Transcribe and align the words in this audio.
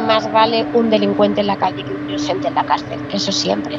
más 0.00 0.30
vale 0.32 0.66
un 0.74 0.90
delincuente 0.90 1.40
en 1.40 1.46
la 1.46 1.56
calle 1.56 1.84
que 1.84 1.92
un 1.92 2.08
inocente 2.08 2.48
en 2.48 2.54
la 2.54 2.64
cárcel, 2.64 3.00
eso 3.12 3.32
siempre. 3.32 3.78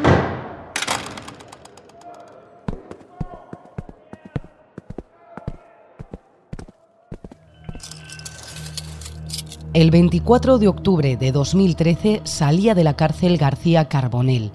El 9.74 9.90
24 9.90 10.58
de 10.58 10.68
octubre 10.68 11.16
de 11.16 11.32
2013 11.32 12.22
salía 12.26 12.76
de 12.76 12.84
la 12.84 12.98
cárcel 12.98 13.38
García 13.38 13.86
Carbonell. 13.86 14.52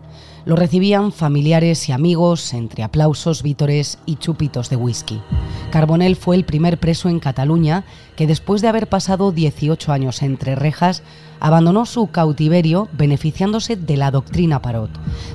Lo 0.47 0.55
recibían 0.55 1.11
familiares 1.11 1.89
y 1.89 1.93
amigos 1.93 2.55
entre 2.55 2.85
aplausos, 2.85 3.43
vítores 3.43 3.99
y 4.07 4.15
chupitos 4.15 4.71
de 4.71 4.77
whisky. 4.77 5.21
Carbonell 5.73 6.15
fue 6.15 6.37
el 6.37 6.45
primer 6.45 6.79
preso 6.79 7.09
en 7.09 7.19
Cataluña 7.19 7.85
que 8.15 8.29
después 8.29 8.63
de 8.63 8.69
haber 8.69 8.89
pasado 8.89 9.33
18 9.33 9.91
años 9.91 10.23
entre 10.23 10.55
rejas 10.55 11.03
abandonó 11.41 11.85
su 11.85 12.13
cautiverio 12.13 12.89
beneficiándose 12.93 13.75
de 13.75 13.97
la 13.97 14.13
doctrina 14.13 14.63
Parot. 14.63 14.93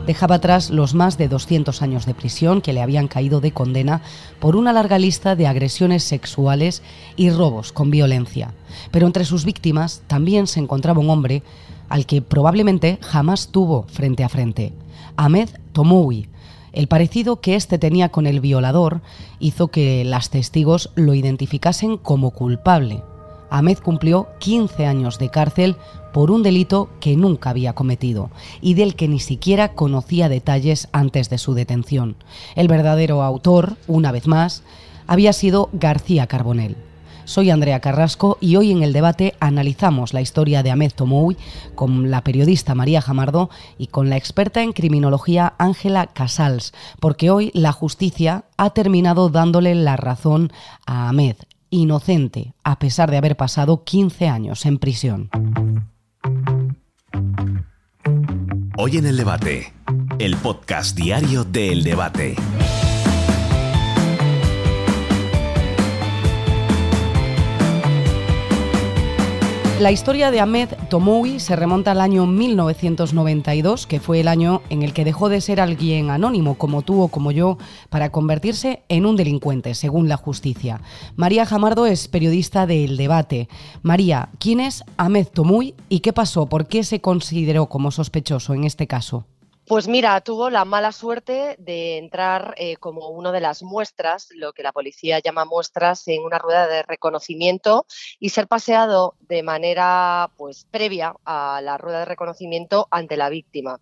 Dejaba 0.08 0.36
atrás 0.36 0.70
los 0.70 0.94
más 0.94 1.18
de 1.18 1.28
200 1.28 1.82
años 1.82 2.06
de 2.06 2.14
prisión 2.14 2.62
que 2.62 2.72
le 2.72 2.82
habían 2.82 3.10
caído 3.10 3.42
de 3.42 3.52
condena 3.52 4.02
por 4.40 4.56
una 4.56 4.72
larga 4.72 4.98
lista 4.98 5.36
de 5.36 5.46
agresiones 5.46 6.06
sexuales 6.06 6.84
y 7.18 7.32
robos 7.32 7.74
con 7.74 7.92
violencia. 7.92 8.54
Pero 8.92 9.08
entre 9.08 9.26
sus 9.26 9.44
víctimas 9.44 10.04
también 10.08 10.48
se 10.48 10.62
encontraba 10.62 11.02
un 11.02 11.10
hombre 11.10 11.44
al 11.90 12.06
que 12.06 12.22
probablemente 12.22 12.98
jamás 13.02 13.50
tuvo 13.50 13.84
frente 13.90 14.24
a 14.24 14.30
frente, 14.30 14.72
Ahmed 15.16 15.50
Tomoui. 15.74 16.28
El 16.74 16.88
parecido 16.88 17.42
que 17.42 17.56
éste 17.56 17.78
tenía 17.78 18.10
con 18.10 18.28
el 18.28 18.40
violador 18.40 19.02
hizo 19.40 19.68
que 19.68 20.06
las 20.06 20.30
testigos 20.30 20.92
lo 20.96 21.14
identificasen 21.14 21.98
como 21.98 22.32
culpable. 22.32 23.04
Ahmed 23.50 23.80
cumplió 23.80 24.30
15 24.40 24.86
años 24.86 25.20
de 25.20 25.30
cárcel 25.30 25.76
por 26.14 26.32
un 26.32 26.42
delito 26.42 26.90
que 27.02 27.18
nunca 27.18 27.50
había 27.50 27.74
cometido 27.74 28.32
y 28.62 28.76
del 28.76 28.96
que 28.96 29.10
ni 29.10 29.20
siquiera 29.20 29.74
conocía 29.74 30.30
detalles 30.30 30.88
antes 30.94 31.30
de 31.30 31.38
su 31.38 31.54
detención. 31.54 32.16
El 32.56 32.70
verdadero 32.70 33.22
autor, 33.22 33.76
una 33.88 34.14
vez 34.14 34.28
más, 34.28 34.64
había 35.08 35.34
sido 35.34 35.70
García 35.74 36.28
Carbonell. 36.28 36.78
Soy 37.26 37.50
Andrea 37.50 37.80
Carrasco 37.80 38.38
y 38.42 38.56
hoy 38.56 38.72
en 38.72 38.84
el 38.84 38.94
debate 38.94 39.36
analizamos 39.40 40.14
la 40.14 40.22
historia 40.22 40.64
de 40.64 40.72
Ahmed 40.72 40.92
Tomoui 40.94 41.38
con 41.76 42.12
la 42.12 42.24
periodista 42.24 42.76
María 42.76 43.02
Jamardo 43.02 43.50
y 43.78 43.88
con 43.88 44.10
la 44.10 44.18
experta 44.18 44.62
en 44.62 44.74
criminología 44.74 45.54
Ángela 45.58 46.08
Casals, 46.08 46.74
porque 47.00 47.30
hoy 47.30 47.52
la 47.54 47.72
justicia 47.72 48.46
ha 48.58 48.72
terminado 48.72 49.30
dándole 49.30 49.76
la 49.76 49.98
razón 49.98 50.52
a 50.86 51.10
Ahmed, 51.10 51.36
inocente 51.70 52.54
a 52.64 52.80
pesar 52.80 53.12
de 53.12 53.18
haber 53.18 53.38
pasado 53.38 53.84
15 53.84 54.28
años 54.28 54.66
en 54.66 54.78
prisión. 54.78 55.30
Hoy 58.78 58.98
en 58.98 59.06
el 59.06 59.18
debate, 59.18 59.74
el 60.20 60.36
podcast 60.38 60.98
diario 60.98 61.44
de 61.44 61.72
El 61.72 61.84
Debate. 61.84 62.36
La 69.82 69.92
historia 69.92 70.30
de 70.30 70.40
Ahmed 70.40 70.70
Tomoui 70.92 71.40
se 71.40 71.56
remonta 71.56 71.90
al 71.90 72.02
año 72.02 72.28
1992, 72.28 73.88
que 73.88 74.00
fue 74.00 74.20
el 74.20 74.28
año 74.28 74.62
en 74.70 74.84
el 74.84 74.94
que 74.94 75.04
dejó 75.04 75.28
de 75.28 75.42
ser 75.42 75.60
alguien 75.60 76.12
anónimo 76.12 76.54
como 76.54 76.84
tú 76.84 77.02
o 77.02 77.08
como 77.08 77.32
yo 77.32 77.58
para 77.90 78.12
convertirse 78.12 78.84
en 78.90 79.08
un 79.08 79.16
delincuente, 79.16 79.74
según 79.74 80.08
la 80.08 80.18
justicia. 80.18 80.82
María 81.16 81.48
Jamardo 81.48 81.88
es 81.88 82.10
periodista 82.10 82.68
de 82.68 82.84
El 82.84 82.96
Debate. 82.96 83.50
María, 83.82 84.30
¿quién 84.38 84.60
es 84.60 84.84
Ahmed 84.98 85.26
Tomoui 85.34 85.74
y 85.90 86.02
qué 86.02 86.14
pasó? 86.14 86.46
¿Por 86.46 86.68
qué 86.68 86.84
se 86.84 87.02
consideró 87.02 87.66
como 87.66 87.90
sospechoso 87.90 88.54
en 88.54 88.66
este 88.66 88.86
caso? 88.86 89.26
Pues 89.72 89.88
mira, 89.88 90.20
tuvo 90.20 90.50
la 90.50 90.66
mala 90.66 90.92
suerte 90.92 91.56
de 91.58 91.98
entrar 91.98 92.54
eh, 92.58 92.76
como 92.76 93.08
una 93.08 93.32
de 93.32 93.40
las 93.40 93.64
muestras, 93.64 94.28
lo 94.32 94.52
que 94.52 94.64
la 94.64 94.74
policía 94.74 95.20
llama 95.20 95.46
muestras, 95.46 96.06
en 96.10 96.24
una 96.24 96.40
rueda 96.40 96.68
de 96.68 96.84
reconocimiento 96.84 97.86
y 98.20 98.32
ser 98.32 98.50
paseado 98.50 99.16
de 99.22 99.44
manera 99.44 100.30
pues 100.36 100.68
previa 100.70 101.16
a 101.24 101.62
la 101.64 101.78
rueda 101.78 102.00
de 102.00 102.06
reconocimiento 102.06 102.90
ante 102.92 103.16
la 103.16 103.30
víctima. 103.30 103.80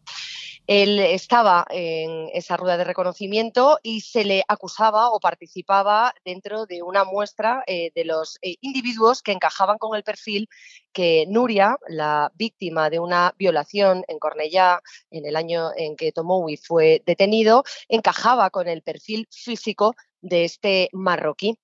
Él 0.69 0.99
estaba 0.99 1.65
en 1.71 2.29
esa 2.31 2.55
rueda 2.55 2.77
de 2.77 2.83
reconocimiento 2.83 3.79
y 3.81 4.01
se 4.01 4.23
le 4.23 4.43
acusaba 4.47 5.09
o 5.09 5.19
participaba 5.19 6.13
dentro 6.23 6.67
de 6.67 6.83
una 6.83 7.05
muestra 7.05 7.63
eh, 7.65 7.91
de 7.95 8.05
los 8.05 8.37
eh, 8.43 8.57
individuos 8.61 9.23
que 9.23 9.31
encajaban 9.31 9.79
con 9.79 9.97
el 9.97 10.03
perfil 10.03 10.47
que 10.93 11.25
Nuria, 11.27 11.79
la 11.87 12.31
víctima 12.35 12.91
de 12.91 12.99
una 12.99 13.33
violación 13.39 14.03
en 14.07 14.19
Cornellá 14.19 14.79
en 15.09 15.25
el 15.25 15.37
año 15.37 15.71
en 15.75 15.95
que 15.95 16.11
Tomoui 16.11 16.55
fue 16.57 17.01
detenido, 17.03 17.63
encajaba 17.87 18.51
con 18.51 18.67
el 18.67 18.83
perfil 18.83 19.27
físico 19.31 19.95
de 20.21 20.45
este 20.45 20.89
marroquí. 20.93 21.57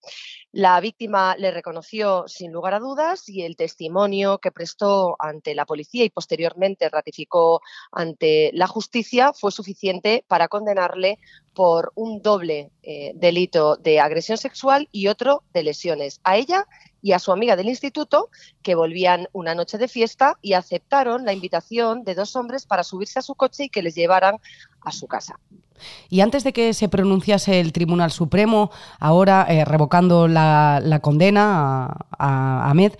La 0.51 0.79
víctima 0.79 1.35
le 1.37 1.51
reconoció 1.51 2.27
sin 2.27 2.51
lugar 2.51 2.73
a 2.73 2.79
dudas 2.79 3.27
y 3.27 3.41
el 3.41 3.55
testimonio 3.55 4.37
que 4.37 4.51
prestó 4.51 5.15
ante 5.19 5.53
la 5.53 5.65
policía 5.65 6.05
y 6.05 6.09
posteriormente 6.09 6.87
ratificó 6.89 7.61
ante 7.91 8.51
la 8.53 8.67
justicia 8.67 9.33
fue 9.33 9.51
suficiente 9.51 10.23
para 10.27 10.47
condenarle 10.47 11.19
por 11.53 11.91
un 11.95 12.21
doble 12.21 12.71
eh, 12.83 13.11
delito 13.15 13.75
de 13.77 13.99
agresión 13.99 14.37
sexual 14.37 14.87
y 14.91 15.07
otro 15.07 15.43
de 15.53 15.63
lesiones 15.63 16.19
a 16.23 16.37
ella 16.37 16.65
y 17.05 17.11
a 17.11 17.19
su 17.19 17.31
amiga 17.31 17.55
del 17.55 17.69
instituto 17.69 18.29
que 18.63 18.73
volvían 18.73 19.27
una 19.31 19.53
noche 19.53 19.77
de 19.77 19.87
fiesta 19.87 20.39
y 20.41 20.53
aceptaron 20.53 21.23
la 21.23 21.33
invitación 21.33 22.03
de 22.03 22.15
dos 22.15 22.35
hombres 22.35 22.65
para 22.65 22.83
subirse 22.83 23.19
a 23.19 23.21
su 23.21 23.35
coche 23.35 23.65
y 23.65 23.69
que 23.69 23.83
les 23.83 23.93
llevaran 23.93 24.37
a 24.81 24.91
su 24.91 25.05
casa. 25.05 25.39
Y 26.09 26.21
antes 26.21 26.43
de 26.43 26.51
que 26.51 26.73
se 26.73 26.89
pronunciase 26.89 27.59
el 27.59 27.73
Tribunal 27.73 28.09
Supremo, 28.09 28.71
ahora 28.99 29.45
eh, 29.47 29.65
revocando 29.65 30.27
la, 30.27 30.99
condena 31.03 31.95
a, 32.17 32.71
Ahmed, 32.71 32.93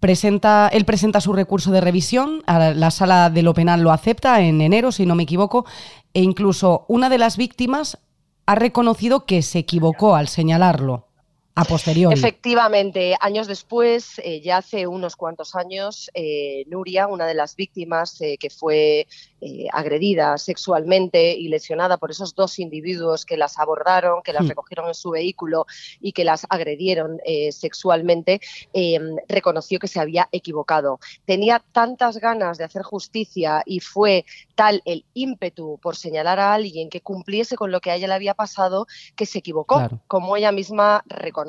presenta, 0.00 0.68
él 0.72 0.84
presenta 0.84 1.20
su 1.20 1.32
recurso 1.32 1.70
de 1.70 1.80
revisión, 1.80 2.42
la 2.48 2.90
sala 2.90 3.30
de 3.30 3.42
lo 3.42 3.54
penal 3.54 3.82
lo 3.82 3.92
acepta 3.92 4.40
en 4.40 4.62
enero, 4.62 4.90
si 4.90 5.06
no 5.06 5.14
me 5.14 5.22
equivoco, 5.22 5.64
e 6.12 6.22
incluso 6.22 6.86
una 6.88 7.08
de 7.08 7.18
las 7.18 7.36
víctimas 7.36 7.98
ha 8.46 8.56
reconocido 8.56 9.26
que 9.26 9.42
se 9.42 9.60
equivocó 9.60 10.16
al 10.16 10.26
señalarlo. 10.26 11.13
A 11.56 11.64
posteriori. 11.64 12.18
Efectivamente, 12.18 13.14
años 13.20 13.46
después, 13.46 14.18
eh, 14.18 14.40
ya 14.40 14.56
hace 14.56 14.88
unos 14.88 15.14
cuantos 15.14 15.54
años, 15.54 16.10
eh, 16.12 16.64
Nuria, 16.66 17.06
una 17.06 17.26
de 17.26 17.34
las 17.34 17.54
víctimas 17.54 18.20
eh, 18.20 18.36
que 18.38 18.50
fue 18.50 19.06
agredida 19.72 20.36
sexualmente 20.38 21.32
y 21.32 21.48
lesionada 21.48 21.96
por 21.96 22.10
esos 22.10 22.34
dos 22.34 22.58
individuos 22.58 23.24
que 23.24 23.36
las 23.36 23.58
abordaron, 23.58 24.22
que 24.22 24.32
las 24.32 24.44
hmm. 24.44 24.48
recogieron 24.48 24.88
en 24.88 24.94
su 24.94 25.10
vehículo 25.10 25.66
y 26.00 26.12
que 26.12 26.24
las 26.24 26.46
agredieron 26.48 27.20
sexualmente, 27.50 28.40
reconoció 29.28 29.78
que 29.78 29.88
se 29.88 30.00
había 30.00 30.28
equivocado. 30.32 30.98
Tenía 31.24 31.62
tantas 31.72 32.18
ganas 32.18 32.58
de 32.58 32.64
hacer 32.64 32.82
justicia 32.82 33.62
y 33.66 33.80
fue 33.80 34.24
tal 34.54 34.82
el 34.84 35.04
ímpetu 35.14 35.78
por 35.82 35.96
señalar 35.96 36.38
a 36.38 36.54
alguien 36.54 36.88
que 36.88 37.00
cumpliese 37.00 37.56
con 37.56 37.70
lo 37.70 37.80
que 37.80 37.90
a 37.90 37.96
ella 37.96 38.08
le 38.08 38.14
había 38.14 38.34
pasado 38.34 38.86
que 39.16 39.26
se 39.26 39.38
equivocó, 39.38 39.88
como 40.06 40.36
ella 40.36 40.52
misma 40.52 41.02
reconoció 41.06 41.44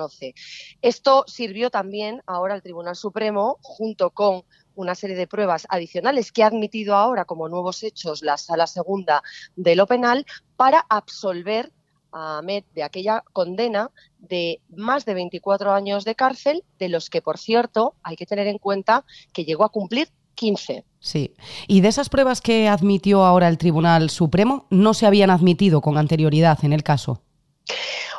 esto 0.82 1.24
sirvió 1.28 1.70
también 1.70 2.22
ahora 2.26 2.54
al 2.54 2.62
Tribunal 2.62 2.96
Supremo, 2.96 3.58
junto 3.62 4.10
con 4.12 4.44
una 4.76 4.96
serie 4.96 5.16
de 5.16 5.28
pruebas 5.28 5.66
adicionales 5.70 6.32
que 6.32 6.44
ha 6.44 6.48
admitido 6.48 6.96
ahora 6.96 7.26
como 7.26 7.50
nuevos 7.50 7.84
hechos 7.84 8.22
la 8.22 8.38
Sala 8.38 8.68
Segunda 8.68 9.24
de 9.56 9.76
lo 9.76 9.88
Penal 9.88 10.26
para 10.56 10.86
absolver 10.90 11.72
a 12.12 12.38
Ahmed 12.38 12.64
de 12.74 12.84
aquella 12.84 13.24
condena 13.34 13.92
de 14.20 14.62
más 14.70 15.06
de 15.06 15.14
24 15.14 15.74
años 15.74 16.06
de 16.06 16.16
cárcel, 16.16 16.64
de 16.80 16.90
los 16.90 17.10
que, 17.10 17.22
por 17.22 17.38
cierto, 17.38 17.96
hay 18.04 18.16
que 18.16 18.26
tener 18.26 18.48
en 18.48 18.58
cuenta 18.58 19.06
que 19.34 19.44
llegó 19.44 19.66
a 19.66 19.70
cumplir 19.70 20.10
15. 20.36 20.86
Sí. 21.00 21.34
Y 21.68 21.82
de 21.82 21.90
esas 21.90 22.10
pruebas 22.10 22.42
que 22.42 22.68
admitió 22.68 23.26
ahora 23.26 23.48
el 23.48 23.58
Tribunal 23.58 24.10
Supremo, 24.10 24.66
no 24.70 24.94
se 24.94 25.06
habían 25.06 25.30
admitido 25.30 25.82
con 25.82 25.98
anterioridad 25.98 26.64
en 26.64 26.74
el 26.74 26.84
caso. 26.84 27.22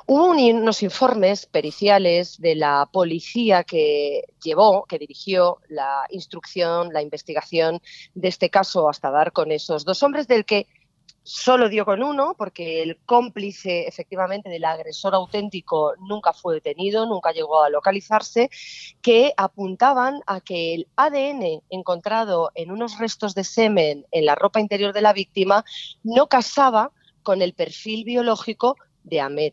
Hubo 0.09 0.31
unos 0.31 0.85
informes 0.85 1.47
periciales 1.47 2.41
de 2.41 2.55
la 2.55 2.89
policía 2.93 3.65
que 3.65 4.23
llevó, 4.41 4.85
que 4.85 5.01
dirigió 5.01 5.59
la 5.69 6.07
instrucción, 6.11 6.93
la 6.93 7.03
investigación 7.03 7.83
de 8.15 8.29
este 8.29 8.49
caso 8.49 8.89
hasta 8.89 9.11
dar 9.11 9.33
con 9.33 9.51
esos 9.51 9.85
dos 9.85 10.05
hombres 10.05 10.29
del 10.29 10.45
que 10.45 10.69
solo 11.25 11.69
dio 11.69 11.85
con 11.85 12.05
uno 12.05 12.37
porque 12.39 12.85
el 12.85 12.99
cómplice 13.05 13.89
efectivamente 13.89 14.49
del 14.49 14.65
agresor 14.65 15.17
auténtico 15.17 15.95
nunca 15.99 16.33
fue 16.33 16.55
detenido, 16.55 17.05
nunca 17.07 17.33
llegó 17.33 17.65
a 17.65 17.69
localizarse, 17.69 18.49
que 19.03 19.35
apuntaban 19.37 20.21
a 20.29 20.41
que 20.41 20.73
el 20.75 20.89
ADN 20.95 21.63
encontrado 21.69 22.53
en 22.55 22.71
unos 22.71 23.01
restos 23.01 23.35
de 23.35 23.43
semen 23.43 24.07
en 24.13 24.25
la 24.25 24.37
ropa 24.37 24.61
interior 24.61 24.93
de 24.93 25.03
la 25.03 25.13
víctima 25.13 25.65
no 26.05 26.29
casaba 26.29 26.93
con 27.25 27.43
el 27.43 27.55
perfil 27.55 28.05
biológico 28.05 28.77
de 29.03 29.21
Ahmed 29.21 29.53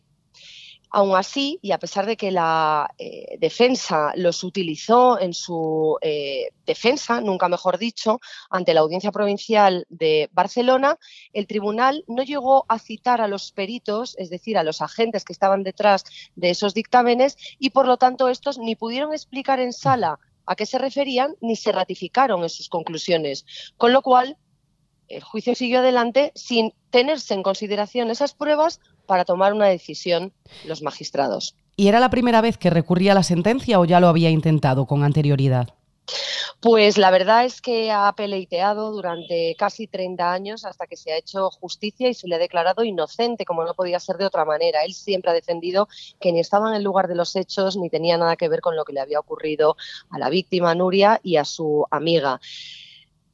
Aún 0.95 1.15
así, 1.15 1.57
y 1.63 1.71
a 1.71 1.79
pesar 1.79 2.05
de 2.05 2.15
que 2.15 2.29
la 2.29 2.87
eh, 2.99 3.35
defensa 3.39 4.13
los 4.15 4.43
utilizó 4.43 5.19
en 5.19 5.33
su 5.33 5.97
eh, 6.01 6.51
defensa, 6.67 7.19
nunca 7.19 7.49
mejor 7.49 7.79
dicho, 7.79 8.19
ante 8.51 8.75
la 8.75 8.81
Audiencia 8.81 9.11
Provincial 9.11 9.87
de 9.89 10.29
Barcelona, 10.33 10.99
el 11.33 11.47
tribunal 11.47 12.03
no 12.07 12.21
llegó 12.21 12.65
a 12.69 12.77
citar 12.77 13.21
a 13.21 13.27
los 13.27 13.51
peritos, 13.51 14.15
es 14.19 14.29
decir, 14.29 14.55
a 14.55 14.63
los 14.63 14.83
agentes 14.83 15.25
que 15.25 15.33
estaban 15.33 15.63
detrás 15.63 16.05
de 16.35 16.51
esos 16.51 16.75
dictámenes, 16.75 17.37
y 17.57 17.71
por 17.71 17.87
lo 17.87 17.97
tanto 17.97 18.29
estos 18.29 18.59
ni 18.59 18.75
pudieron 18.75 19.13
explicar 19.13 19.59
en 19.59 19.73
sala 19.73 20.19
a 20.45 20.55
qué 20.55 20.67
se 20.67 20.77
referían 20.77 21.35
ni 21.41 21.55
se 21.55 21.71
ratificaron 21.71 22.43
en 22.43 22.49
sus 22.49 22.69
conclusiones. 22.69 23.47
Con 23.77 23.93
lo 23.93 24.03
cual, 24.03 24.37
el 25.15 25.23
juicio 25.23 25.55
siguió 25.55 25.79
adelante 25.79 26.31
sin 26.35 26.73
tenerse 26.89 27.33
en 27.33 27.43
consideración 27.43 28.09
esas 28.09 28.33
pruebas 28.33 28.79
para 29.05 29.25
tomar 29.25 29.53
una 29.53 29.67
decisión 29.67 30.33
los 30.65 30.81
magistrados. 30.81 31.55
¿Y 31.75 31.87
era 31.87 31.99
la 31.99 32.09
primera 32.09 32.41
vez 32.41 32.57
que 32.57 32.69
recurría 32.69 33.13
a 33.13 33.15
la 33.15 33.23
sentencia 33.23 33.79
o 33.79 33.85
ya 33.85 33.99
lo 33.99 34.07
había 34.07 34.29
intentado 34.29 34.85
con 34.85 35.03
anterioridad? 35.03 35.69
Pues 36.59 36.97
la 36.97 37.11
verdad 37.11 37.45
es 37.45 37.61
que 37.61 37.91
ha 37.91 38.13
peleiteado 38.15 38.91
durante 38.91 39.55
casi 39.57 39.87
30 39.87 40.31
años 40.31 40.65
hasta 40.65 40.87
que 40.87 40.95
se 40.95 41.11
ha 41.11 41.17
hecho 41.17 41.49
justicia 41.49 42.09
y 42.09 42.13
se 42.13 42.27
le 42.27 42.35
ha 42.35 42.39
declarado 42.39 42.83
inocente, 42.83 43.43
como 43.43 43.65
no 43.65 43.73
podía 43.73 43.99
ser 43.99 44.17
de 44.17 44.25
otra 44.25 44.45
manera. 44.45 44.83
Él 44.83 44.93
siempre 44.93 45.31
ha 45.31 45.33
defendido 45.33 45.89
que 46.21 46.31
ni 46.31 46.39
estaba 46.39 46.69
en 46.69 46.75
el 46.75 46.83
lugar 46.83 47.07
de 47.07 47.15
los 47.15 47.35
hechos 47.35 47.75
ni 47.75 47.89
tenía 47.89 48.17
nada 48.17 48.37
que 48.37 48.47
ver 48.47 48.61
con 48.61 48.75
lo 48.75 48.85
que 48.85 48.93
le 48.93 49.01
había 49.01 49.19
ocurrido 49.19 49.75
a 50.09 50.19
la 50.19 50.29
víctima 50.29 50.73
Nuria 50.73 51.19
y 51.21 51.35
a 51.35 51.43
su 51.43 51.85
amiga. 51.91 52.39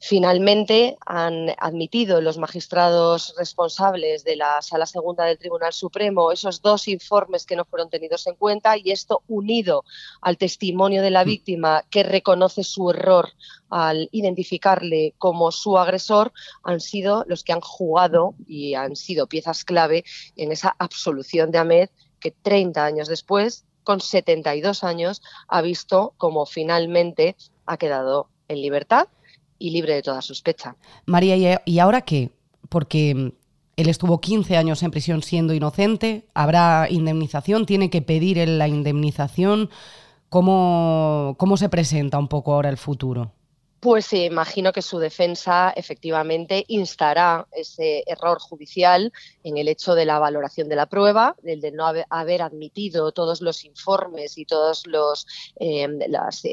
Finalmente 0.02 0.96
han 1.04 1.50
admitido 1.58 2.22
los 2.22 2.38
magistrados 2.38 3.34
responsables 3.36 4.24
de 4.24 4.34
la 4.34 4.62
Sala 4.62 4.86
Segunda 4.86 5.26
del 5.26 5.36
Tribunal 5.36 5.74
Supremo 5.74 6.32
esos 6.32 6.62
dos 6.62 6.88
informes 6.88 7.44
que 7.44 7.54
no 7.54 7.66
fueron 7.66 7.90
tenidos 7.90 8.26
en 8.26 8.34
cuenta 8.34 8.78
y 8.78 8.92
esto 8.92 9.22
unido 9.28 9.84
al 10.22 10.38
testimonio 10.38 11.02
de 11.02 11.10
la 11.10 11.22
mm. 11.22 11.26
víctima 11.26 11.84
que 11.90 12.02
reconoce 12.02 12.64
su 12.64 12.88
error 12.88 13.28
al 13.68 14.08
identificarle 14.10 15.12
como 15.18 15.52
su 15.52 15.76
agresor 15.76 16.32
han 16.62 16.80
sido 16.80 17.26
los 17.28 17.44
que 17.44 17.52
han 17.52 17.60
jugado 17.60 18.34
y 18.46 18.72
han 18.72 18.96
sido 18.96 19.26
piezas 19.26 19.64
clave 19.64 20.04
en 20.34 20.50
esa 20.50 20.74
absolución 20.78 21.50
de 21.50 21.58
Ahmed 21.58 21.90
que 22.20 22.30
30 22.30 22.82
años 22.82 23.08
después, 23.08 23.66
con 23.84 24.00
72 24.00 24.82
años, 24.82 25.20
ha 25.46 25.60
visto 25.60 26.14
como 26.16 26.46
finalmente 26.46 27.36
ha 27.66 27.76
quedado 27.76 28.28
en 28.48 28.62
libertad 28.62 29.06
y 29.60 29.70
libre 29.70 29.94
de 29.94 30.02
toda 30.02 30.20
sospecha. 30.22 30.74
María, 31.06 31.60
¿y 31.64 31.78
ahora 31.78 32.00
qué? 32.00 32.32
Porque 32.68 33.14
mm, 33.14 33.28
él 33.76 33.88
estuvo 33.88 34.20
15 34.20 34.56
años 34.56 34.82
en 34.82 34.90
prisión 34.90 35.22
siendo 35.22 35.54
inocente, 35.54 36.26
habrá 36.34 36.88
indemnización, 36.90 37.66
tiene 37.66 37.90
que 37.90 38.02
pedir 38.02 38.36
la 38.48 38.66
indemnización. 38.66 39.70
¿Cómo, 40.28 41.36
¿Cómo 41.38 41.56
se 41.56 41.68
presenta 41.68 42.18
un 42.18 42.28
poco 42.28 42.54
ahora 42.54 42.70
el 42.70 42.76
futuro? 42.76 43.32
Pues 43.80 44.12
imagino 44.12 44.74
que 44.74 44.82
su 44.82 44.98
defensa 44.98 45.72
efectivamente 45.74 46.66
instará 46.68 47.48
ese 47.50 48.04
error 48.06 48.38
judicial 48.38 49.10
en 49.42 49.56
el 49.56 49.68
hecho 49.68 49.94
de 49.94 50.04
la 50.04 50.18
valoración 50.18 50.68
de 50.68 50.76
la 50.76 50.84
prueba, 50.84 51.34
del 51.42 51.62
de 51.62 51.72
no 51.72 51.86
haber 52.10 52.42
admitido 52.42 53.10
todos 53.12 53.40
los 53.40 53.64
informes 53.64 54.36
y 54.36 54.44
todos 54.44 54.86
los, 54.86 55.26
em, 55.56 55.98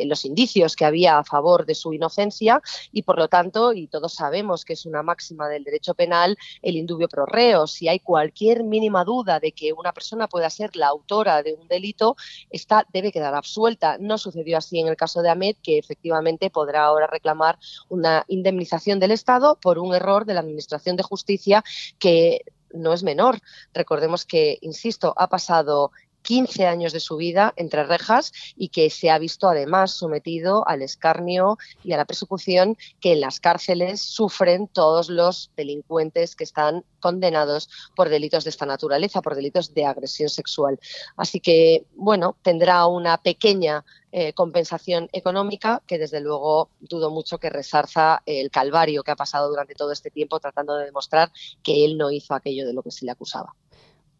los 0.06 0.24
indicios 0.24 0.77
que 0.77 0.85
había 0.85 1.18
a 1.18 1.25
favor 1.25 1.65
de 1.65 1.75
su 1.75 1.94
inocencia 1.94 2.62
y 2.94 3.01
por 3.01 3.18
lo 3.18 3.27
tanto, 3.27 3.73
y 3.73 3.88
todos 3.88 4.13
sabemos 4.13 4.63
que 4.63 4.71
es 4.71 4.85
una 4.85 5.03
máxima 5.03 5.50
del 5.50 5.65
derecho 5.65 5.95
penal, 5.95 6.38
el 6.62 6.77
indubio 6.77 7.09
pro 7.09 7.25
reo. 7.25 7.68
Si 7.68 7.89
hay 7.89 8.00
cualquier 8.00 8.63
mínima 8.63 9.03
duda 9.03 9.41
de 9.41 9.51
que 9.51 9.73
una 9.73 9.91
persona 9.91 10.30
pueda 10.30 10.50
ser 10.50 10.77
la 10.77 10.88
autora 10.88 11.44
de 11.44 11.56
un 11.56 11.68
delito, 11.68 12.15
esta 12.50 12.85
debe 12.94 13.12
quedar 13.12 13.35
absuelta. 13.35 13.97
No 14.00 14.18
sucedió 14.18 14.57
así 14.57 14.80
en 14.80 14.88
el 14.88 14.95
caso 14.95 15.21
de 15.21 15.30
Ahmed, 15.30 15.57
que 15.62 15.77
efectivamente 15.77 16.50
podrá 16.50 16.85
ahora 16.85 17.17
reclamar 17.18 17.58
una 17.90 18.24
indemnización 18.28 19.00
del 19.00 19.12
Estado 19.12 19.58
por 19.62 19.80
un 19.80 19.94
error 19.94 20.25
de 20.25 20.34
la 20.34 20.42
Administración 20.42 20.96
de 20.96 21.04
Justicia 21.04 21.64
que 22.00 22.42
no 22.74 22.94
es 22.94 23.04
menor. 23.04 23.40
Recordemos 23.74 24.25
que, 24.25 24.58
insisto, 24.62 25.14
ha 25.18 25.28
pasado 25.28 25.92
15 26.27 26.68
años 26.68 26.91
de 26.91 27.00
su 27.00 27.15
vida 27.15 27.53
entre 27.56 27.85
rejas 27.85 28.33
y 28.57 28.68
que 28.68 28.89
se 28.89 29.09
ha 29.09 29.18
visto 29.18 29.47
además 29.47 29.91
sometido 29.91 30.68
al 30.68 30.81
escarnio 30.81 31.57
y 31.85 31.94
a 31.94 31.97
la 31.97 32.03
persecución 32.03 32.75
que 33.00 33.13
en 33.13 33.21
las 33.21 33.39
cárceles 33.39 34.01
sufren 34.01 34.68
todos 34.68 35.07
los 35.07 35.51
delincuentes 35.56 36.35
que 36.35 36.44
están 36.44 36.83
condenados 37.00 37.69
por 37.95 38.09
delitos 38.09 38.44
de 38.44 38.50
esta 38.50 38.65
naturaleza, 38.65 39.21
por 39.21 39.35
delitos 39.35 39.74
de 39.74 39.85
agresión 39.85 40.27
sexual. 40.27 40.77
Así 41.15 41.39
que, 41.39 41.85
bueno, 41.95 42.35
tendrá 42.41 42.88
una 42.88 43.18
pequeña 43.18 43.85
eh, 44.12 44.33
compensación 44.33 45.07
económica 45.13 45.81
que 45.88 45.97
desde 45.97 46.19
luego 46.19 46.71
dudo 46.81 47.09
mucho 47.09 47.38
que 47.38 47.50
resarza 47.50 48.21
el 48.25 48.51
calvario 48.51 49.03
que 49.03 49.12
ha 49.12 49.15
pasado 49.15 49.47
durante 49.47 49.75
todo 49.75 49.94
este 49.94 50.12
tiempo 50.12 50.41
tratando 50.41 50.75
de 50.75 50.88
demostrar 50.88 51.31
que 51.63 51.85
él 51.85 51.97
no 51.97 52.12
hizo 52.12 52.33
aquello 52.33 52.68
de 52.68 52.73
lo 52.73 52.83
que 52.83 52.91
se 52.91 53.06
le 53.06 53.12
acusaba. 53.12 53.56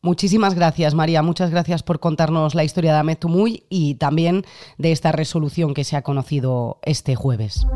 Muchísimas 0.08 0.56
gracias, 0.56 0.96
María. 0.96 1.22
Muchas 1.22 1.52
gracias 1.52 1.84
por 1.84 2.00
contarnos 2.00 2.56
la 2.56 2.64
historia 2.64 2.94
de 2.94 3.00
Ahmed 3.00 3.18
Tumuy 3.18 3.66
y 3.68 3.96
también 3.96 4.46
de 4.78 4.94
esta 4.94 5.12
resolución 5.12 5.74
que 5.74 5.84
se 5.84 5.98
ha 5.98 6.02
conocido 6.02 6.80
este 6.84 7.18
jueves. 7.18 7.68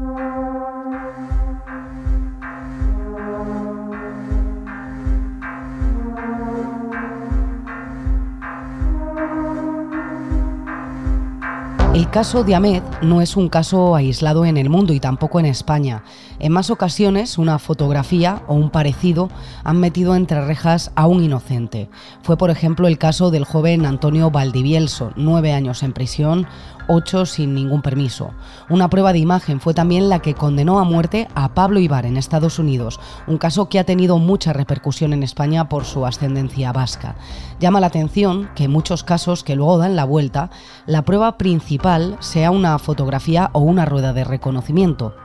El 11.93 12.09
caso 12.09 12.45
de 12.45 12.55
Ahmed 12.55 12.83
no 13.01 13.21
es 13.21 13.35
un 13.35 13.49
caso 13.49 13.97
aislado 13.97 14.45
en 14.45 14.55
el 14.55 14.69
mundo 14.69 14.93
y 14.93 15.01
tampoco 15.01 15.41
en 15.41 15.45
España. 15.45 16.05
En 16.39 16.53
más 16.53 16.69
ocasiones, 16.69 17.37
una 17.37 17.59
fotografía 17.59 18.43
o 18.47 18.53
un 18.53 18.69
parecido 18.69 19.27
han 19.65 19.77
metido 19.77 20.15
entre 20.15 20.39
rejas 20.45 20.93
a 20.95 21.05
un 21.07 21.21
inocente. 21.21 21.89
Fue, 22.21 22.37
por 22.37 22.49
ejemplo, 22.49 22.87
el 22.87 22.97
caso 22.97 23.29
del 23.29 23.43
joven 23.43 23.85
Antonio 23.85 24.31
Valdivielso, 24.31 25.11
nueve 25.17 25.51
años 25.51 25.83
en 25.83 25.91
prisión, 25.91 26.47
ocho 26.91 27.25
sin 27.25 27.53
ningún 27.53 27.81
permiso. 27.81 28.31
Una 28.69 28.89
prueba 28.89 29.13
de 29.13 29.19
imagen 29.19 29.61
fue 29.61 29.73
también 29.73 30.09
la 30.09 30.19
que 30.19 30.33
condenó 30.33 30.77
a 30.79 30.83
muerte 30.83 31.29
a 31.35 31.53
Pablo 31.53 31.79
Ibar 31.79 32.05
en 32.05 32.17
Estados 32.17 32.59
Unidos, 32.59 32.99
un 33.27 33.37
caso 33.37 33.69
que 33.69 33.79
ha 33.79 33.85
tenido 33.85 34.17
mucha 34.17 34.51
repercusión 34.51 35.13
en 35.13 35.23
España 35.23 35.69
por 35.69 35.85
su 35.85 36.05
ascendencia 36.05 36.73
vasca. 36.73 37.15
Llama 37.61 37.79
la 37.79 37.87
atención 37.87 38.49
que 38.55 38.65
en 38.65 38.71
muchos 38.71 39.03
casos 39.03 39.43
que 39.43 39.55
luego 39.55 39.77
dan 39.77 39.95
la 39.95 40.03
vuelta, 40.03 40.49
la 40.85 41.03
prueba 41.03 41.37
principal 41.37 42.17
sea 42.19 42.51
una 42.51 42.77
fotografía 42.77 43.49
o 43.53 43.59
una 43.59 43.85
rueda 43.85 44.11
de 44.11 44.25
reconocimiento. 44.25 45.15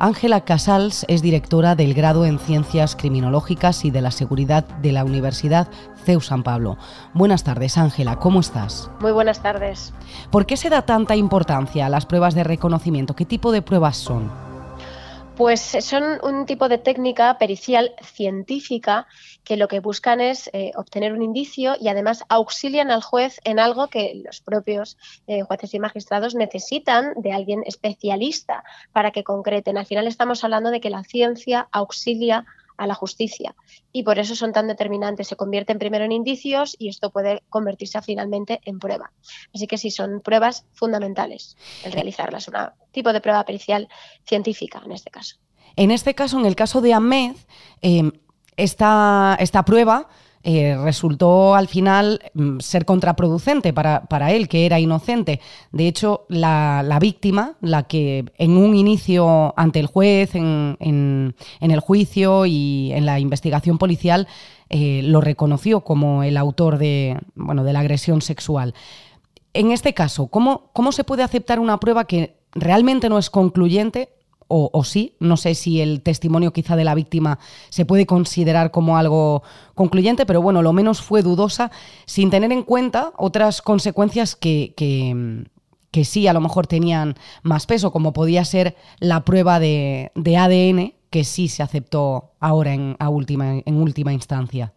Ángela 0.00 0.42
Casals 0.42 1.04
es 1.08 1.22
directora 1.22 1.74
del 1.74 1.92
grado 1.92 2.24
en 2.24 2.38
Ciencias 2.38 2.94
Criminológicas 2.94 3.84
y 3.84 3.90
de 3.90 4.00
la 4.00 4.12
Seguridad 4.12 4.64
de 4.64 4.92
la 4.92 5.04
Universidad 5.04 5.66
CEU 6.04 6.20
San 6.20 6.44
Pablo. 6.44 6.78
Buenas 7.14 7.42
tardes, 7.42 7.76
Ángela, 7.76 8.16
¿cómo 8.16 8.38
estás? 8.38 8.92
Muy 9.00 9.10
buenas 9.10 9.42
tardes. 9.42 9.92
¿Por 10.30 10.46
qué 10.46 10.56
se 10.56 10.70
da 10.70 10.82
tanta 10.82 11.16
importancia 11.16 11.84
a 11.84 11.88
las 11.88 12.06
pruebas 12.06 12.36
de 12.36 12.44
reconocimiento? 12.44 13.16
¿Qué 13.16 13.24
tipo 13.24 13.50
de 13.50 13.60
pruebas 13.60 13.96
son? 13.96 14.47
Pues 15.38 15.60
son 15.60 16.18
un 16.24 16.46
tipo 16.46 16.68
de 16.68 16.78
técnica 16.78 17.38
pericial 17.38 17.94
científica 18.02 19.06
que 19.44 19.56
lo 19.56 19.68
que 19.68 19.78
buscan 19.78 20.20
es 20.20 20.50
eh, 20.52 20.72
obtener 20.74 21.12
un 21.12 21.22
indicio 21.22 21.76
y 21.78 21.86
además 21.86 22.24
auxilian 22.28 22.90
al 22.90 23.02
juez 23.02 23.40
en 23.44 23.60
algo 23.60 23.86
que 23.86 24.20
los 24.24 24.40
propios 24.40 24.98
eh, 25.28 25.42
jueces 25.42 25.72
y 25.74 25.78
magistrados 25.78 26.34
necesitan 26.34 27.12
de 27.14 27.30
alguien 27.30 27.62
especialista 27.66 28.64
para 28.92 29.12
que 29.12 29.22
concreten. 29.22 29.78
Al 29.78 29.86
final 29.86 30.08
estamos 30.08 30.42
hablando 30.42 30.72
de 30.72 30.80
que 30.80 30.90
la 30.90 31.04
ciencia 31.04 31.68
auxilia 31.70 32.44
a 32.78 32.86
la 32.86 32.94
justicia. 32.94 33.54
Y 33.92 34.04
por 34.04 34.18
eso 34.18 34.34
son 34.34 34.52
tan 34.52 34.66
determinantes. 34.68 35.28
Se 35.28 35.36
convierten 35.36 35.78
primero 35.78 36.04
en 36.04 36.12
indicios 36.12 36.74
y 36.78 36.88
esto 36.88 37.10
puede 37.10 37.42
convertirse 37.50 38.00
finalmente 38.00 38.60
en 38.64 38.78
prueba. 38.78 39.12
Así 39.54 39.66
que 39.66 39.76
sí, 39.76 39.90
son 39.90 40.20
pruebas 40.20 40.64
fundamentales 40.72 41.56
el 41.84 41.92
realizarlas. 41.92 42.48
Un 42.48 42.54
tipo 42.92 43.12
de 43.12 43.20
prueba 43.20 43.44
pericial 43.44 43.88
científica 44.24 44.80
en 44.84 44.92
este 44.92 45.10
caso. 45.10 45.36
En 45.76 45.90
este 45.90 46.14
caso, 46.14 46.38
en 46.38 46.46
el 46.46 46.56
caso 46.56 46.80
de 46.80 46.94
Ahmed, 46.94 47.36
eh, 47.82 48.10
esta, 48.56 49.36
esta 49.38 49.64
prueba 49.64 50.08
eh, 50.42 50.76
resultó 50.82 51.54
al 51.54 51.68
final 51.68 52.20
mm, 52.34 52.60
ser 52.60 52.84
contraproducente 52.84 53.72
para, 53.72 54.32
él, 54.32 54.48
que 54.48 54.66
era 54.66 54.78
inocente. 54.78 55.40
De 55.72 55.88
hecho, 55.88 56.26
la, 56.28 56.98
víctima, 57.00 57.56
la 57.60 57.84
que 57.84 58.24
en 58.38 58.56
un 58.56 58.74
inicio 58.74 59.52
ante 59.56 59.80
el 59.80 59.86
juez, 59.86 60.34
en, 60.34 61.34
el 61.60 61.80
juicio 61.80 62.46
y 62.46 62.92
en 62.92 63.04
la 63.06 63.18
investigación 63.18 63.78
policial, 63.78 64.28
eh, 64.70 65.00
lo 65.04 65.20
reconoció 65.20 65.80
como 65.80 66.22
el 66.22 66.36
autor 66.36 66.78
de, 66.78 67.18
bueno, 67.34 67.64
de 67.64 67.72
la 67.72 67.80
agresión 67.80 68.22
sexual. 68.22 68.74
En 69.54 69.72
este 69.72 69.94
caso, 69.94 70.28
¿cómo, 70.28 70.70
¿cómo 70.72 70.92
se 70.92 71.04
puede 71.04 71.22
aceptar 71.22 71.58
una 71.58 71.80
prueba 71.80 72.04
que 72.04 72.36
realmente 72.52 73.08
no 73.08 73.18
es 73.18 73.30
concluyente 73.30 74.10
o, 74.48 74.82
sí. 74.84 75.14
No 75.20 75.36
sé 75.36 75.54
si 75.54 75.80
el 75.80 76.00
testimonio 76.00 76.52
quizá 76.52 76.74
de 76.74 76.84
la 76.84 76.94
víctima 76.94 77.38
se 77.68 77.84
puede 77.84 78.06
considerar 78.06 78.70
como 78.70 78.96
algo 78.96 79.42
concluyente, 79.74 80.26
pero 80.26 80.42
bueno, 80.42 80.62
lo 80.62 80.72
menos 80.72 81.02
fue 81.02 81.22
dudosa, 81.22 81.70
sin 82.06 82.30
tener 82.30 82.50
en 82.52 82.62
cuenta 82.62 83.12
otras 83.16 83.62
consecuencias 83.62 84.34
que, 84.34 84.74
que, 84.76 86.04
sí 86.04 86.26
a 86.28 86.32
lo 86.32 86.40
mejor 86.40 86.66
tenían 86.66 87.16
más 87.42 87.66
peso, 87.66 87.92
como 87.92 88.12
podía 88.12 88.44
ser 88.44 88.76
la 89.00 89.24
prueba 89.24 89.60
de, 89.60 90.10
ADN, 90.14 90.94
que 91.10 91.24
sí 91.24 91.48
se 91.48 91.62
aceptó 91.62 92.32
ahora 92.40 92.72
en, 92.72 92.96
última, 93.00 93.54
en 93.64 93.76
última 93.76 94.12
instancia. 94.12 94.72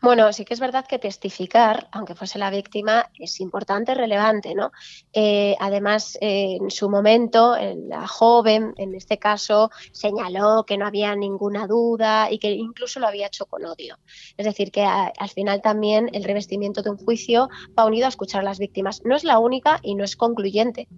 Bueno, 0.00 0.32
sí 0.32 0.44
que 0.44 0.54
es 0.54 0.60
verdad 0.60 0.86
que 0.86 0.98
testificar, 0.98 1.88
aunque 1.92 2.14
fuese 2.14 2.38
la 2.38 2.50
víctima, 2.50 3.10
es 3.18 3.40
importante, 3.40 3.94
relevante, 3.94 4.54
¿no? 4.54 4.70
Eh, 5.12 5.56
además, 5.60 6.18
eh, 6.20 6.58
en 6.60 6.70
su 6.70 6.90
momento, 6.90 7.56
la 7.88 8.06
joven, 8.06 8.74
en 8.76 8.94
este 8.94 9.18
caso, 9.18 9.70
señaló 9.92 10.64
que 10.66 10.76
no 10.76 10.86
había 10.86 11.14
ninguna 11.16 11.66
duda 11.66 12.30
y 12.30 12.38
que 12.38 12.50
incluso 12.50 13.00
lo 13.00 13.06
había 13.06 13.26
hecho 13.26 13.46
con 13.46 13.64
odio. 13.64 13.98
Es 14.36 14.46
decir, 14.46 14.70
que 14.70 14.84
al 14.84 15.30
final 15.30 15.62
también 15.62 16.10
el 16.12 16.24
revestimiento 16.24 16.82
de 16.82 16.90
un 16.90 16.98
juicio 16.98 17.48
va 17.78 17.86
unido 17.86 18.06
a 18.06 18.10
escuchar 18.10 18.42
a 18.42 18.44
las 18.44 18.58
víctimas. 18.58 19.02
No 19.04 19.16
es 19.16 19.24
la 19.24 19.38
única 19.38 19.80
y 19.82 19.94
no 19.94 20.04
es 20.04 20.16
concluyente. 20.16 20.88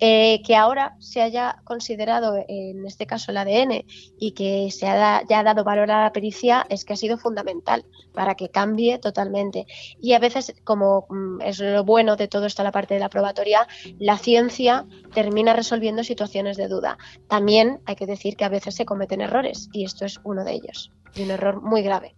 Eh, 0.00 0.42
que 0.44 0.56
ahora 0.56 0.96
se 0.98 1.22
haya 1.22 1.60
considerado, 1.64 2.34
en 2.48 2.86
este 2.86 3.06
caso, 3.06 3.30
el 3.30 3.36
ADN 3.36 3.84
y 4.18 4.32
que 4.32 4.70
se 4.70 4.86
haya 4.86 5.42
dado 5.42 5.64
valor 5.64 5.90
a 5.90 6.04
la 6.04 6.12
pericia 6.12 6.66
es 6.68 6.84
que 6.84 6.94
ha 6.94 6.96
sido 6.96 7.18
fundamental 7.18 7.84
para 8.18 8.34
que 8.34 8.48
cambie 8.48 8.98
totalmente. 8.98 9.68
Y 10.02 10.14
a 10.14 10.18
veces, 10.18 10.52
como 10.64 11.06
mm, 11.08 11.40
es 11.40 11.60
lo 11.60 11.84
bueno 11.84 12.16
de 12.16 12.26
todo 12.26 12.46
esto, 12.46 12.64
la 12.64 12.72
parte 12.72 12.94
de 12.94 12.98
la 12.98 13.08
probatoria, 13.08 13.68
la 14.00 14.18
ciencia 14.18 14.86
termina 15.14 15.52
resolviendo 15.52 16.02
situaciones 16.02 16.56
de 16.56 16.66
duda. 16.66 16.98
También 17.28 17.78
hay 17.86 17.94
que 17.94 18.06
decir 18.06 18.34
que 18.34 18.44
a 18.44 18.48
veces 18.48 18.74
se 18.74 18.84
cometen 18.84 19.20
errores 19.20 19.68
y 19.72 19.84
esto 19.84 20.04
es 20.04 20.18
uno 20.24 20.42
de 20.42 20.54
ellos, 20.54 20.90
y 21.14 21.22
un 21.22 21.30
error 21.30 21.62
muy 21.62 21.82
grave. 21.82 22.16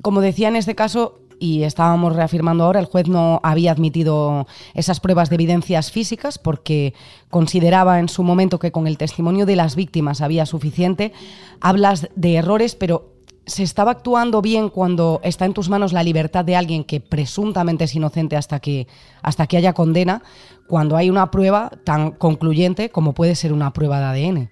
Como 0.00 0.22
decía 0.22 0.48
en 0.48 0.56
este 0.56 0.74
caso, 0.74 1.20
y 1.38 1.64
estábamos 1.64 2.16
reafirmando 2.16 2.64
ahora, 2.64 2.80
el 2.80 2.86
juez 2.86 3.06
no 3.06 3.40
había 3.42 3.72
admitido 3.72 4.46
esas 4.72 4.98
pruebas 4.98 5.28
de 5.28 5.34
evidencias 5.34 5.90
físicas 5.90 6.38
porque 6.38 6.94
consideraba 7.28 7.98
en 7.98 8.08
su 8.08 8.22
momento 8.22 8.58
que 8.58 8.72
con 8.72 8.86
el 8.86 8.96
testimonio 8.96 9.44
de 9.44 9.56
las 9.56 9.76
víctimas 9.76 10.22
había 10.22 10.46
suficiente. 10.46 11.12
Hablas 11.60 12.08
de 12.14 12.36
errores, 12.36 12.76
pero 12.76 13.13
¿Se 13.46 13.62
estaba 13.62 13.90
actuando 13.90 14.40
bien 14.40 14.70
cuando 14.70 15.20
está 15.22 15.44
en 15.44 15.52
tus 15.52 15.68
manos 15.68 15.92
la 15.92 16.02
libertad 16.02 16.44
de 16.44 16.56
alguien 16.56 16.82
que 16.82 17.00
presuntamente 17.00 17.84
es 17.84 17.94
inocente 17.94 18.36
hasta 18.36 18.58
que, 18.58 18.86
hasta 19.22 19.46
que 19.46 19.58
haya 19.58 19.74
condena, 19.74 20.22
cuando 20.66 20.96
hay 20.96 21.10
una 21.10 21.30
prueba 21.30 21.70
tan 21.84 22.12
concluyente 22.12 22.90
como 22.90 23.12
puede 23.12 23.34
ser 23.34 23.52
una 23.52 23.72
prueba 23.72 24.00
de 24.00 24.26
ADN? 24.26 24.50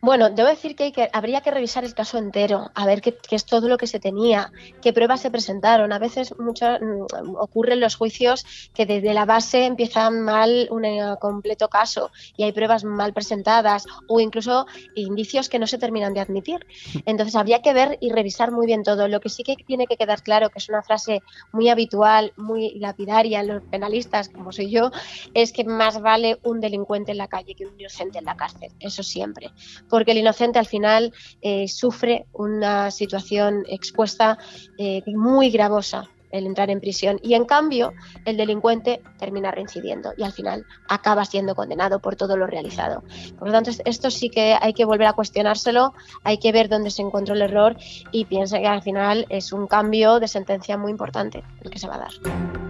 Bueno, 0.00 0.30
debo 0.30 0.48
decir 0.48 0.76
que, 0.76 1.10
habría 1.12 1.40
que 1.40 1.50
revisar 1.50 1.84
el 1.84 1.92
caso 1.92 2.18
entero, 2.18 2.70
a 2.76 2.86
ver 2.86 3.00
qué, 3.00 3.18
es 3.30 3.44
todo 3.44 3.68
lo 3.68 3.78
que 3.78 3.88
se 3.88 3.98
tenía, 3.98 4.52
qué 4.80 4.92
pruebas 4.92 5.20
se 5.20 5.30
presentaron. 5.30 5.92
A 5.92 5.98
veces 5.98 6.38
mucho, 6.38 6.66
mm, 6.66 7.34
ocurre 7.36 7.72
en 7.72 7.80
los 7.80 7.96
juicios 7.96 8.70
que 8.74 8.86
desde 8.86 9.12
la 9.12 9.24
base 9.24 9.64
empiezan 9.66 10.20
mal 10.22 10.68
un 10.70 10.84
eh, 10.84 11.16
completo 11.20 11.68
caso 11.68 12.12
y 12.36 12.44
hay 12.44 12.52
pruebas 12.52 12.84
mal 12.84 13.12
presentadas 13.12 13.86
o 14.06 14.20
incluso 14.20 14.66
indicios 14.94 15.48
que 15.48 15.58
no 15.58 15.66
se 15.66 15.78
terminan 15.78 16.14
de 16.14 16.20
admitir. 16.20 16.64
Entonces 17.04 17.34
habría 17.34 17.60
que 17.60 17.72
ver 17.72 17.98
y 18.00 18.12
revisar 18.12 18.52
muy 18.52 18.66
bien 18.66 18.84
todo. 18.84 19.08
Lo 19.08 19.18
que 19.18 19.28
sí 19.28 19.42
que 19.42 19.56
tiene 19.56 19.88
que 19.88 19.96
quedar 19.96 20.22
claro, 20.22 20.50
que 20.50 20.60
es 20.60 20.68
una 20.68 20.82
frase 20.82 21.22
muy 21.50 21.70
habitual, 21.70 22.32
muy 22.36 22.78
lapidaria 22.78 23.40
en 23.40 23.48
los 23.48 23.64
penalistas, 23.64 24.28
como 24.28 24.52
soy 24.52 24.70
yo, 24.70 24.92
es 25.34 25.52
que 25.52 25.64
más 25.64 26.00
vale 26.00 26.38
un 26.44 26.60
delincuente 26.60 27.10
en 27.10 27.18
la 27.18 27.26
calle 27.26 27.56
que 27.56 27.66
un 27.66 27.80
inocente 27.80 28.18
en 28.18 28.26
la 28.26 28.36
cárcel. 28.36 28.70
Eso 28.78 29.02
siempre 29.02 29.50
porque 29.88 30.12
el 30.12 30.18
inocente 30.18 30.58
al 30.58 30.66
final 30.66 31.12
eh, 31.42 31.68
sufre 31.68 32.26
una 32.32 32.90
situación 32.90 33.64
expuesta 33.68 34.38
eh, 34.78 35.02
muy 35.06 35.50
gravosa 35.50 36.08
el 36.30 36.46
entrar 36.46 36.70
en 36.70 36.80
prisión 36.80 37.18
y 37.22 37.34
en 37.34 37.44
cambio 37.44 37.92
el 38.24 38.36
delincuente 38.36 39.00
termina 39.18 39.50
reincidiendo 39.50 40.12
y 40.16 40.22
al 40.22 40.32
final 40.32 40.66
acaba 40.88 41.24
siendo 41.24 41.54
condenado 41.54 42.00
por 42.00 42.16
todo 42.16 42.36
lo 42.36 42.46
realizado. 42.46 43.02
Por 43.38 43.48
lo 43.48 43.52
tanto, 43.54 43.70
esto 43.84 44.10
sí 44.10 44.28
que 44.28 44.56
hay 44.60 44.72
que 44.72 44.84
volver 44.84 45.06
a 45.06 45.12
cuestionárselo, 45.12 45.94
hay 46.24 46.38
que 46.38 46.52
ver 46.52 46.68
dónde 46.68 46.90
se 46.90 47.02
encontró 47.02 47.34
el 47.34 47.42
error 47.42 47.76
y 48.12 48.24
piensa 48.26 48.58
que 48.58 48.66
al 48.66 48.82
final 48.82 49.26
es 49.28 49.52
un 49.52 49.66
cambio 49.66 50.20
de 50.20 50.28
sentencia 50.28 50.76
muy 50.76 50.90
importante 50.90 51.42
el 51.62 51.70
que 51.70 51.78
se 51.78 51.88
va 51.88 51.96
a 51.96 51.98
dar. 51.98 52.67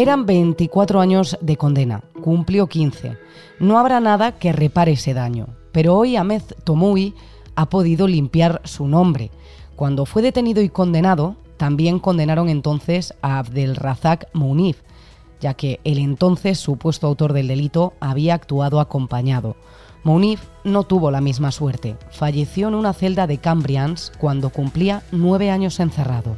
Eran 0.00 0.24
24 0.24 0.98
años 1.02 1.36
de 1.42 1.58
condena, 1.58 2.02
cumplió 2.22 2.68
15. 2.68 3.18
No 3.58 3.78
habrá 3.78 4.00
nada 4.00 4.32
que 4.38 4.50
repare 4.50 4.92
ese 4.92 5.12
daño, 5.12 5.48
pero 5.72 5.94
hoy 5.94 6.16
Ahmed 6.16 6.40
Tomui 6.64 7.12
ha 7.54 7.68
podido 7.68 8.08
limpiar 8.08 8.62
su 8.64 8.88
nombre. 8.88 9.30
Cuando 9.76 10.06
fue 10.06 10.22
detenido 10.22 10.62
y 10.62 10.70
condenado, 10.70 11.36
también 11.58 11.98
condenaron 11.98 12.48
entonces 12.48 13.12
a 13.20 13.40
Abdelrazak 13.40 14.26
Mounif, 14.32 14.78
ya 15.38 15.52
que 15.52 15.80
el 15.84 15.98
entonces 15.98 16.58
supuesto 16.58 17.06
autor 17.06 17.34
del 17.34 17.48
delito 17.48 17.92
había 18.00 18.32
actuado 18.32 18.80
acompañado. 18.80 19.54
Mounif 20.02 20.40
no 20.64 20.84
tuvo 20.84 21.10
la 21.10 21.20
misma 21.20 21.52
suerte, 21.52 21.98
falleció 22.10 22.68
en 22.68 22.74
una 22.74 22.94
celda 22.94 23.26
de 23.26 23.36
Cambrians 23.36 24.12
cuando 24.18 24.48
cumplía 24.48 25.02
nueve 25.12 25.50
años 25.50 25.78
encerrado. 25.78 26.36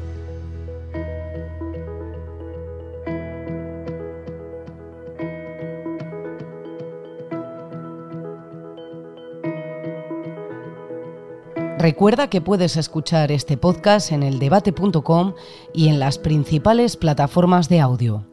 Recuerda 11.83 12.31
que 12.31 12.41
puedes 12.41 12.77
escuchar 12.77 13.33
este 13.33 13.57
podcast 13.57 14.13
en 14.13 14.23
eldebate.com 14.23 15.35
y 15.75 15.89
en 15.89 15.99
las 15.99 16.17
principales 16.17 16.97
plataformas 16.97 17.69
de 17.69 17.81
audio. 17.81 18.32